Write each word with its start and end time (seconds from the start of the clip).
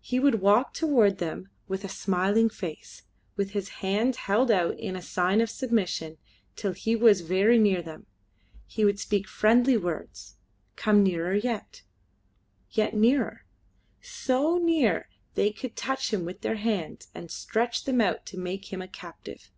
He 0.00 0.18
would 0.18 0.36
walk 0.40 0.72
toward 0.72 1.18
them 1.18 1.50
with 1.68 1.84
a 1.84 1.88
smiling 1.90 2.48
face, 2.48 3.02
with 3.36 3.50
his 3.50 3.68
hands 3.84 4.16
held 4.16 4.50
out 4.50 4.78
in 4.78 4.96
a 4.96 5.02
sign 5.02 5.42
of 5.42 5.50
submission 5.50 6.16
till 6.56 6.72
he 6.72 6.96
was 6.96 7.20
very 7.20 7.58
near 7.58 7.82
them. 7.82 8.06
He 8.66 8.86
would 8.86 8.98
speak 8.98 9.28
friendly 9.28 9.76
words 9.76 10.36
come 10.76 11.02
nearer 11.02 11.34
yet 11.34 11.82
yet 12.70 12.94
nearer 12.94 13.44
so 14.00 14.56
near 14.56 15.10
that 15.10 15.34
they 15.34 15.50
could 15.52 15.76
touch 15.76 16.10
him 16.10 16.24
with 16.24 16.40
their 16.40 16.56
hands 16.56 17.08
and 17.14 17.30
stretch 17.30 17.84
them 17.84 18.00
out 18.00 18.24
to 18.24 18.38
make 18.38 18.72
him 18.72 18.80
a 18.80 18.88
captive. 18.88 19.50